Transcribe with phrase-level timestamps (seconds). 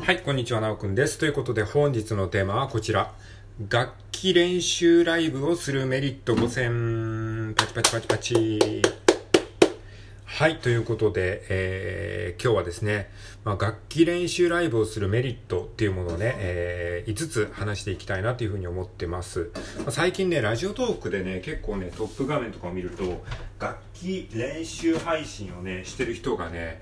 [0.00, 1.18] はい、こんにちは、なおくんです。
[1.18, 3.12] ということで、本日のテーマはこちら。
[3.68, 7.54] 楽器練習ライブをするメリット5選。
[7.54, 8.82] パチパチパチパチ。
[10.24, 13.10] はい、ということで、えー、今日はですね、
[13.44, 19.50] まあ、楽器練習ライブをするメリットっていうものをね、えー、5つ話していきたいなというふうに思ってます。
[19.80, 23.22] まあ、最近ね、ラジオトークでね、結構ね、トップ画面とかを見ると、
[23.60, 26.80] 楽器練習配信をね、してる人がね、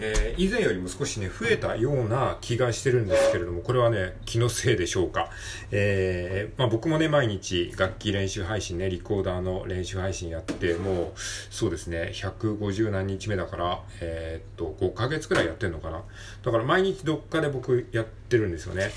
[0.00, 5.30] えー、以前よりも少しね、増えたような気がしてるんですけれども、これはね、気のせいでしょうか。
[5.70, 11.20] えー、まあ僕もね、毎日楽器練習配信ね、リコーダーの練習配信やって、もう、
[11.50, 16.02] そうですね、150何日目だから、えー、っと、5ヶ月くらいやってんのかな。
[16.42, 18.90] だから毎日どっかで僕やってるんですよね。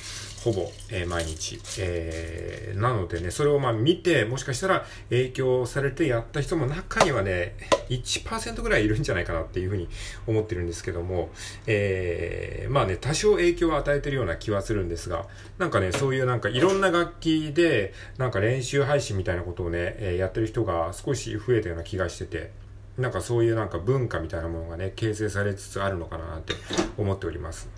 [0.47, 1.59] ほぼ、えー、毎日。
[1.77, 7.57] えー、なのでね、それをまあ見て、もしかしたら影響されてやった人も中にはね、
[7.89, 9.89] 1%ぐらいいるんじゃないかなっていうふうに
[10.25, 11.31] 思ってるんですけども、
[11.65, 15.25] えー、まあね、多少影響を与えてるような気はするんですが、
[15.57, 22.51] なんかね、そういうなんかいろんな楽器で、なんか練習配信みたいなことをね、え、やってる人が少し増えたような気がしてて、
[22.97, 26.53] なんかそういうなんか文化みたいなものがね、形成されつつあるのかなって
[26.97, 27.69] 思っております。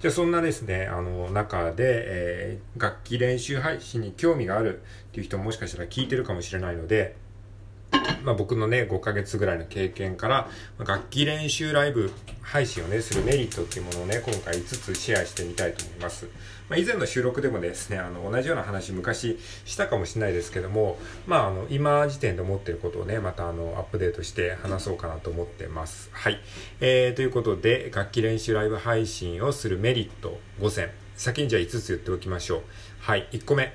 [0.00, 7.16] じゃあそんなですね、あの中で、えー、楽器練習配信に興味があるっていう人ももしかしたら聞いてるかもしれないので、
[8.24, 16.26] まあ、僕のね、5ヶ月ぐらいの経験から、楽器練習ライブ配信をね、するメリットっていうものをね、今回5つシェアしてみたいと思います。
[16.68, 26.10] まあ、以前の収録でもですね、あの、同じような話昔したかもしれないですけども、まあ、あの、今時点で思ってることをね、またあの、アップデートして話そうかなと思ってます。
[26.12, 26.38] はい。
[26.80, 30.90] えー、ということで、楽器練習ライブ配信をするメリット5選。
[31.16, 32.62] 先にじゃあ5つ言っておきましょう。
[33.00, 33.26] はい。
[33.32, 33.72] 1個目。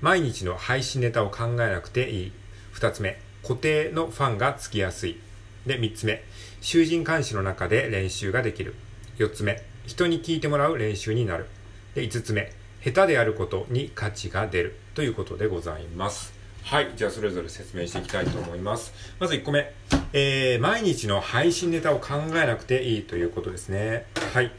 [0.00, 2.32] 毎日の配信ネタを考えなくていい。
[2.74, 3.31] 2つ目。
[3.42, 5.18] 固定のファンがつきやすい。
[5.66, 6.22] で、3つ目、
[6.60, 8.74] 囚人監視の中で練習ができる。
[9.18, 11.46] 4つ目、人に聞いてもらう練習になる。
[11.94, 12.52] で、5つ目、
[12.84, 14.76] 下手であることに価値が出る。
[14.94, 16.41] ということでございます。
[16.64, 16.92] はい。
[16.96, 18.92] じゃあ、それぞれ説明していきたいと思います。
[19.18, 19.72] まず1個目。
[20.14, 24.06] えー、毎日の配信ネタを考えなくていいということですね。
[24.32, 24.52] はい。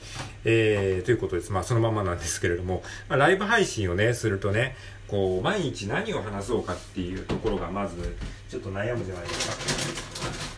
[0.46, 1.52] えー、ということです。
[1.52, 4.75] まあ、そのままなんですけれども、まあ、ライブ配信をね、するとね、
[5.08, 8.16] こう、毎日何を話そうかっていうところが、まず、
[8.50, 10.53] ちょっと悩むじゃないですか。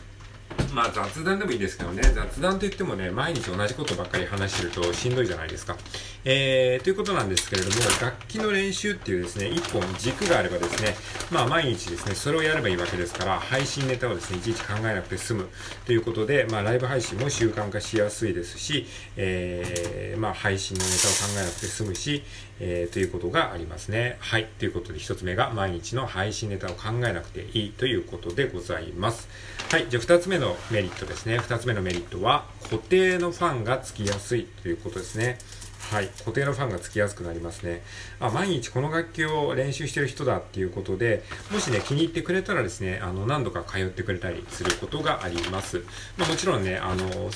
[0.75, 5.77] まあ雑談でもいいですけどね、雑談といってもね、毎日同じことばっかり話してるとしんどいじゃないですか。
[6.25, 10.95] えー、ということなんですけれども、楽器の練習っていうですね、一本軸があればですね、
[11.31, 15.47] まあ毎日ですね、それをやればいいわけですから、配信ネタをですね、いちいち考えなくて済む
[15.85, 22.21] ということで、まあライブ配信も習慣化しやすいですし、えー、まあ配信のネタを考えなくて済むし、
[22.59, 24.17] えー、ということがありますね。
[24.19, 24.47] はい。
[24.59, 29.27] ということで、一つ目が毎日の配信ネタを考えなくていいということでございます。
[29.69, 29.87] はい。
[29.89, 31.37] じゃあ二つ目のメリットですね。
[31.37, 35.37] 二つ目のメリットは、固定のファンがつきやすいということですね。
[35.91, 36.07] はい。
[36.19, 37.83] 固定のファンがつきやすくなりますね。
[38.19, 45.83] あ、毎日この楽器を練習してる人だっていうことで、もしね、気に入ってくれたらですね、あの、何度か通ってくれたりすることがあります。
[46.17, 47.29] まあもちろんね、あの、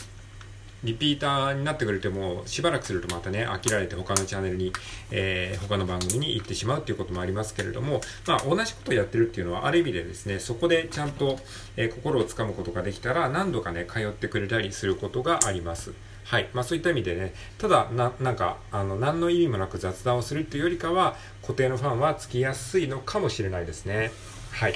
[0.83, 4.71] リピーターになってくれても、しばらくするとまたね、飽きられて他のチャンネルに、
[5.11, 11.37] えー、他の番組に行ってしまうっていうこともありますけれども、まあ、同じことをやってるっていうのは、ある意味でですね、そこでちゃんと、
[11.75, 15.93] えー、心をつかむことができたら、何度かね、通ってくれたりすることがあります。
[16.29, 16.49] はい。
[16.53, 24.11] まあそういった意味でね、ただ、な、なんか、あの、何の意味もなく雑談をするっていうよりかは、固定のファンはつきやすいのかもしれないですね。
[24.51, 24.73] はい。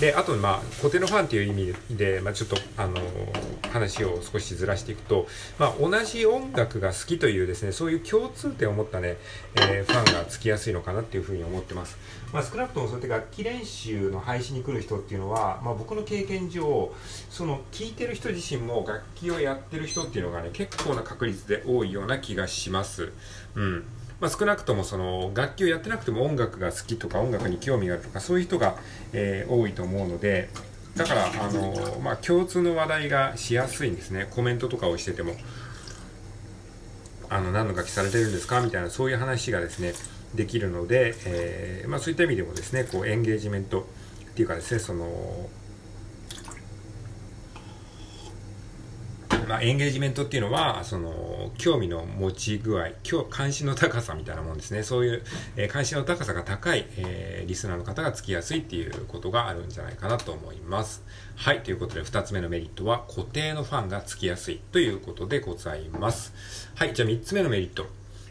[0.00, 2.96] で、あと、まあ、固定のファンっていう意味で、まあ、ちょっと、あの、
[3.72, 5.26] 話を少しずらしていくと、
[5.58, 9.16] まあ、同じ音楽が好きというですね、そういう共通点を持ったね、
[9.54, 11.96] えー、ファンがつきやすいのかなっていうふうに思ってます。
[12.32, 16.92] まあ、少なくともそうやって楽器練習の配信に来る人っていうのは、まあ、僕の経験上、
[17.30, 23.12] その、聴いてる人自身も楽器をやってる人っていうのがね、結構な確率で多いような気がします。
[23.54, 23.84] うん。
[24.20, 28.76] まあ、少なくともその楽器をやってなくても音楽が好きとか音楽に興味があるとかそういう人が、
[29.12, 30.48] えー、多いと思うので
[30.96, 34.26] だからあの、まあ、共通の話題がしやすいんですね。
[34.30, 35.34] コメントとかをしてても
[37.28, 38.62] あの何の楽器されてるんですか？
[38.62, 39.92] みたいなそういう話がですね
[40.34, 43.84] できるので、えー、まあ、そういった意味でもですねこうエンゲージメントっ
[44.34, 45.48] ていうかですねその
[49.46, 52.88] まあ、エンゲージメントっていうのは、その、興味の持ち具合、
[53.30, 54.82] 関心の高さみたいなもんですね。
[54.82, 55.22] そういう、
[55.56, 61.04] えー、関心の高さが高い、えー、リスナーの方がつきやすいっていうことがあるんじゃないかなと思います。
[61.36, 61.62] はい。
[61.62, 66.32] ということで、2つ目のメリットは、固定のファンがつきやすいということでございます。
[66.74, 66.94] はい。
[66.94, 67.86] じゃあ三つ目のメリット。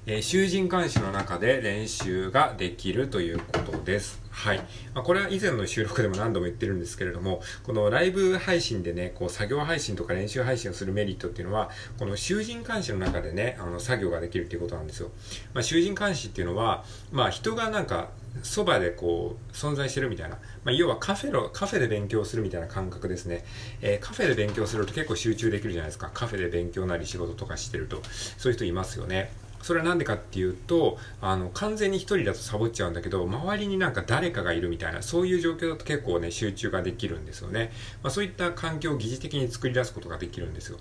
[0.08, 4.22] えー、囚人監視の中で練習ができるということです。
[4.30, 4.58] はい。
[4.94, 15.10] まあ、これは以前の収録でも何度も言ってるんですけれども、このライブ配信でね、こう作業配信とか練習配信をするメリットっていうのは、この囚人監視の中でね、あの作業ができるっていうことなんですよ。
[15.54, 18.10] まあ、囚人監視っていうのは、まあ、人がなんか、
[18.44, 20.38] そばでこう、存在してるみたいな。
[20.66, 23.44] まあ、要はカフェの、カフェで勉強するみたいな感覚ですね。
[23.82, 26.12] えー、カフェで勉強すると結構集中できるじゃないですか。
[26.14, 28.02] カフェで勉強なり仕事とかしてると。
[28.38, 29.32] そういう人いますよね。
[29.66, 37.72] それは何でかっていうと、あの、完全に一人だとサボっちゃうんだけど、周りになんか誰かがいるみたいな、そういう状況だと結構ね、集中ができるんですよね。
[38.04, 40.78] まあ、そういった環境を疑似的に作り出すことができるんですよ。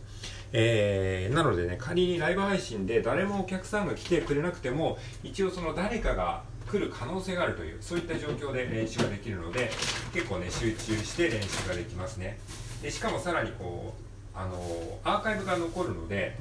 [0.53, 9.71] えー、なのでね、仮にライブ配信で誰もお客さんが来てくれなくても、一応その誰かが来る可能性があるという、そういった状況で練習ができるので、
[10.13, 12.39] 結構ね、集中して練習ができますね。
[12.83, 16.37] でしかもさらにこう、あのー、アーカイブが残るので、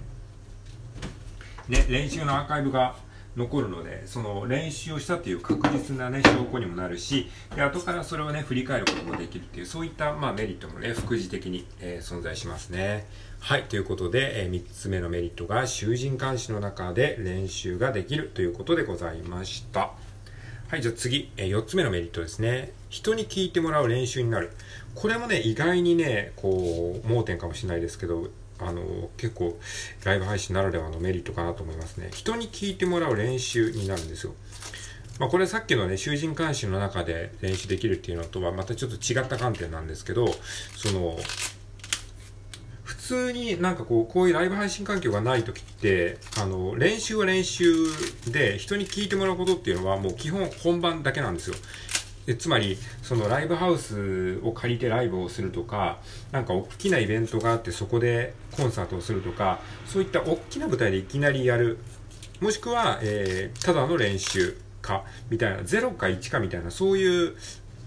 [1.69, 2.95] ね、練習のアーカイブが
[3.35, 13.07] 残るので、その練習をしたっていう確実なね、証拠にもなるし、で、後からそれをね、振り返ることもできるっていう、そういった、まあ、メリットもね、副次的に、えー、存在しますね。
[13.39, 19.91] はい、ということで、えー、3つ目のメリットが、囚人監視の中で練習ができるということでございました。
[20.67, 22.71] はい、じゃあ次、えー、4つ目のメリットですね。
[22.89, 24.51] 人に聞いてもらう練習になる。
[24.93, 29.59] これもね、意外にね、こう、盲点かもしれないですけど、あの、結構、
[30.03, 32.09] ライブ配信ならではのメリットかなと思いますね。
[32.13, 34.33] 人に聞いてもらう練習になるんですよ。
[35.19, 40.27] まあ、これさっきのね、囚人監視の中で練習できるっていうのとはまたちょっと違った観点なんですけど、
[40.75, 41.17] その、
[42.83, 47.73] 普通になんかこう、こういうライブ配信環境がない時って、あの、練習は練習
[48.31, 51.55] で人に聞いてもらうことっていうのはもう基本本番だけなんですよ。
[52.25, 55.99] でつまり、そのライブハウスを借りてライブをするとか、
[56.31, 61.77] なんか大きなイベントがあってそこでコンサートをするとか、そういった大きな舞台でいきなりやる。
[62.39, 67.35] もしくは、えー、ただの練習か、みたいな、0か1かみたいな、そういう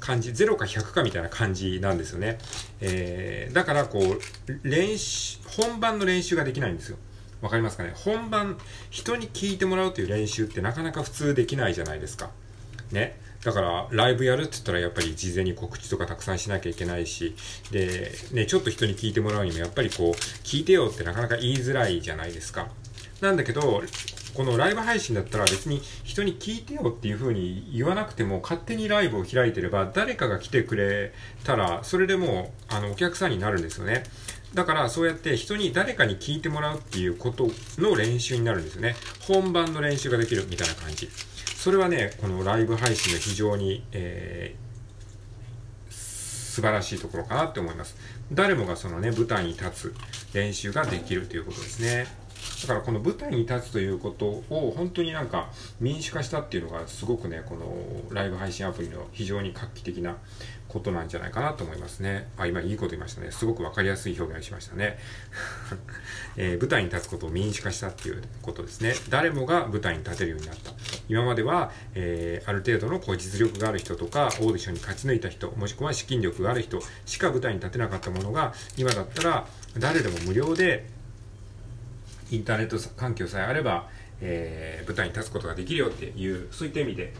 [0.00, 2.38] 感じ、0か100かみたいな感じなんですよね。
[2.80, 6.98] えー、だからこう、練習、本番の練習ができないんですよ。
[7.42, 7.92] わかりますかね？
[7.94, 8.58] 本番、
[8.90, 12.30] 人に聞いてもらうという練習ってなかなか普通できないじゃないですか。
[12.92, 13.18] ね？
[13.46, 17.36] だから、ライブやるって言ったらやっぱり事前に告知とかたくさんしなきゃいけないし、
[17.70, 20.12] で、ね、ちょっと人に聞いてもらうにもやっぱりこう、
[20.42, 22.66] 聞いてよってなかなか言いづらいじゃないですか。
[23.20, 23.84] なんだけど、
[24.34, 31.14] このライブ配信だったら別に人に聞いてよっていう風に言わなくても勝手にライブを開いてれば誰かが来てくれ
[31.44, 34.02] たらそれでもうあのお客さんになるんですよね。
[34.54, 38.96] だからそうやって人に誰かに聞いてもらうっていうことの練習になるんですよね。
[39.20, 41.08] 本番の練習ができるみたいな感じ。
[41.56, 47.96] それはね、このライブ配信の非常に、えー、素晴らしいところかなって思います。
[48.32, 49.94] 誰もがそのね、舞台に立つ
[50.32, 52.25] 練習ができるということですね。
[52.62, 55.50] だからこの舞台に立つということを本当になんか
[55.80, 60.16] 民主化したっていうのがすごくね、このライブ配信アプリの非常に画期的な
[60.68, 62.28] ことなんじゃないかなと思いますね。
[62.36, 63.30] あ、今いいこと言いましたね。
[63.30, 64.98] すごくわかりやすい表現しましたね。
[66.36, 68.94] えー、舞台に立つことを民主化したっていうことですね。
[69.08, 70.72] 誰もが舞台に立てるようになった。
[71.08, 79.46] 今までは、えー、ある程度のこう実力がある人とか、オーディションに勝ち抜いた人、もしくは資金力がある人しか舞台に立てなかったものが、今だったら
[79.78, 80.86] 誰でも無料で
[82.30, 83.88] インターネット環境さえあれば、
[84.20, 87.12] えー、舞台に立つことができるよっていう、そういった意味で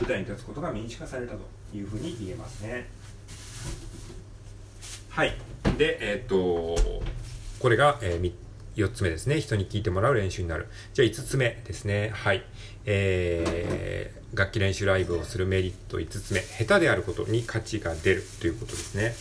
[0.00, 1.40] 舞台に立つことが民主化されたと
[1.76, 2.88] いうふうに言えますね。
[5.10, 5.36] はい。
[5.78, 6.76] で、えっ、と、
[7.58, 8.32] これが、えー、
[8.76, 9.40] 4つ目ですね。
[9.40, 10.68] 人に聞いてもらう練習になる。
[10.92, 12.10] じゃあ5つ目ですね。
[12.14, 12.44] はい。
[12.86, 16.40] えー、楽器練習ライブをするメリット5つ目。
[16.40, 19.14] 下手であることに価値が出るということですね。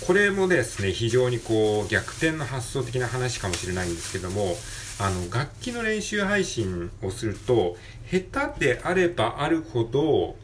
[0.00, 4.56] これもですね、非常にこう、逆転の発想的な話かもしれないんですけども、
[4.98, 7.76] あの、楽器の練習配信をすると、
[8.10, 10.36] 下手であればあるほど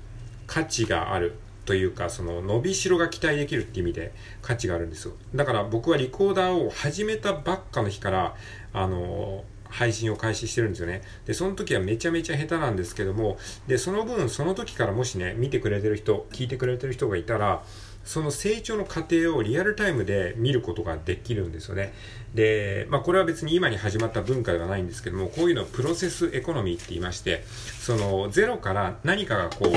[0.47, 1.35] 価値がある
[1.67, 5.15] というか、その伸びしろが期待できるって意味で価値があるんですよ。
[5.35, 8.35] だから僕はリコーダーを始めたばっかの日から、
[8.73, 11.03] あの、配信を開始してるんですよね。
[11.27, 13.39] で、その時はめちゃめちゃ下手なんですけども、
[13.69, 17.63] で、その分、その時からもしね、見てくれてる人、聞いてくれてる人がいたら、
[18.05, 21.93] その成長の過程をリアルタイムで見ることができるんですよね。
[22.35, 27.45] で、まあこれは別に今に始まった文化ではないんですけども、こういうのをプロセスエコノミーって言いまして、
[27.81, 29.73] そのゼロから何かがこう、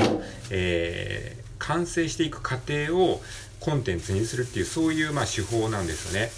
[0.50, 3.20] えー、完成していく過程を
[3.60, 6.30] コンテンツにするっていう、そういうまあ手法なんですよね。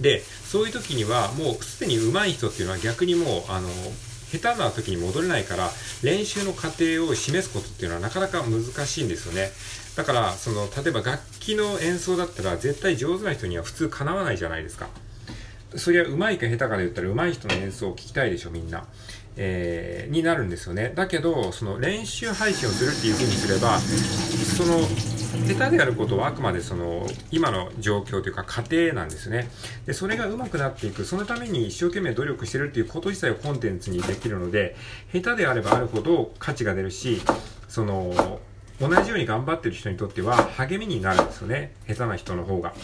[0.00, 3.68] で、そういう時にはもうすでに上手い人っていうのは逆にもう、あの、
[4.32, 5.70] 下手な時に戻れないから、
[6.02, 9.50] 練習の過程を示すことっていうのはなかなか難しいんですよね。
[9.96, 14.88] だから、その、例えば楽器の演奏だったら絶対上手な人には普通叶わないじゃないですか。
[15.74, 18.86] そりゃ上手いか下手かで言ったら上手い人の演奏を聞きたいでしょ、みんな。
[19.38, 20.92] えー、になるんですよね。
[20.94, 24.80] だけど、その練習配信をするっていう風にすれば、その、
[25.46, 29.48] 下手であることはあくまでその、今の状況というか過程なんですね。
[29.84, 34.76] で、それが上手くなっていく、そのために一生懸命努力してるっていうこと自体をコンテンツにできるので、
[35.12, 37.20] 下手であればあるほど価値が出るし、
[37.68, 38.40] その、
[38.80, 41.72] 同じように頑張ってる人にとっては励みになるんですよね。
[41.86, 42.74] 下手な人の方が。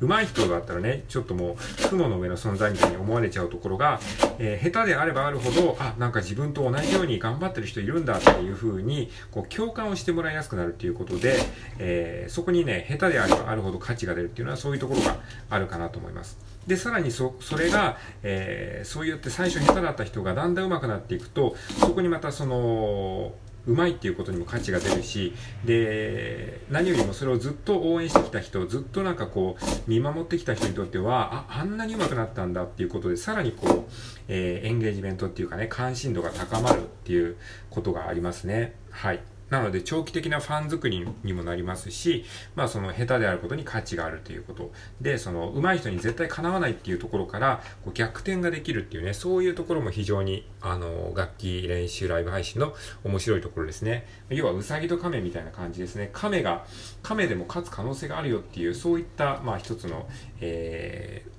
[0.00, 3.98] 上手い人だったらね、ちょっともう雲の上の存在みたいに思われちゃうところが、
[4.38, 11.36] えー、下手であればあるほど、あ、なんか自分と同じように頑張ってる人いるんだっていう風に、こう共感をしてもらいやすくなるっていうことで、
[11.78, 15.16] えー、そこにね、下手であればあるほど価値が出るっていうのはそういうところが
[15.50, 16.38] あるかなと思います。
[16.68, 23.32] で、さらにそ、それが、えー、そう言って最初下手だった人がだんだん上手くなっていくと、そこにまたその、
[23.68, 25.34] うまいっていうことにも価値が出るし、
[25.64, 33.92] で、何よりもそれをずっと応援してきた人、ずっとなんかこう、見守ってきた人にとっては、あ、あんなに上手くなったんだっていうことで、さらにこう、
[34.28, 37.36] えー、エンゲージメントっていうかね、関心度が高まるっていう
[37.68, 38.74] ことがありますね。
[38.90, 39.20] はい。
[39.50, 42.24] なので、長期的なファン作りにもなりますし、
[42.54, 44.72] まあ、その下手であることに価値があるということ。
[45.00, 52.74] で、その、上手い人に絶対かなわないっていうところから、こう逆転ができるっていうね、そういうところも非常に、あの、楽器練習ライブ配信の
[53.04, 54.06] 面白いところですね。
[54.28, 56.10] 要は、うさぎと亀みたいな感じですね。
[56.12, 56.66] 亀が、
[57.02, 60.08] 亀でも勝つ可能性があるよっていう、そういった、まあ、一つの、
[60.40, 61.30] えー、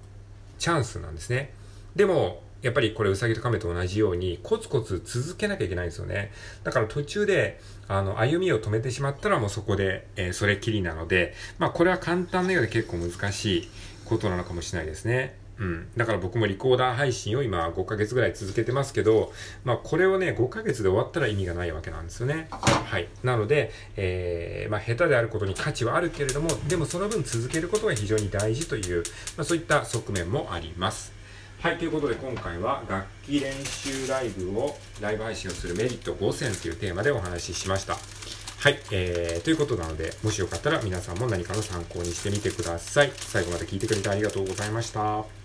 [0.59, 1.53] チャンスなんですね。
[1.95, 6.31] でも、やっぱりこれうさぎと亀と同じようにコツコツ続けなきゃいけないんですよね。
[6.63, 13.69] だから途中で、あの、歩みを止めてしまったらもうそこで、えー、それきりなので、まあこれは簡単なようで結構難しい
[14.05, 15.37] ことなのかもしれないですね。
[15.59, 15.87] うん。
[15.95, 19.31] だから僕もリコーダー配信を今5ヶ月ぐらい続けてますけど、
[19.63, 22.47] まあこれをね、5ヶ月で終わったら意味がないわけなんですよね。
[22.49, 23.07] はい。
[23.23, 29.03] なので、えー、まあ下手であることに価値はあるけれども、でもその分続けることが非常に大事という、
[29.37, 31.18] まあそういった側面もあります。
[31.61, 37.95] はい、ということで今回は楽器練習ライブを、ライブ配信をするメリット5選というテーマでお話ししました。
[37.95, 43.11] はい、えー、ということなので、もしよかったら皆さんも何かの参考にしてみてください。
[43.13, 45.38] 最後まで聞いてくれてありがとうございました。